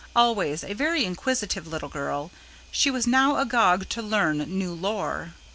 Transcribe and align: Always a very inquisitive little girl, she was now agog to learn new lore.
Always 0.15 0.63
a 0.63 0.73
very 0.73 1.05
inquisitive 1.05 1.67
little 1.67 1.87
girl, 1.87 2.31
she 2.71 2.89
was 2.89 3.05
now 3.05 3.37
agog 3.37 3.87
to 3.89 4.01
learn 4.01 4.37
new 4.57 4.73
lore. 4.73 5.35